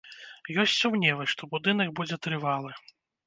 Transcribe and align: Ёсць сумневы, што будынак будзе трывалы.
Ёсць 0.63 0.77
сумневы, 0.77 1.27
што 1.35 1.49
будынак 1.53 1.93
будзе 1.99 2.19
трывалы. 2.27 2.71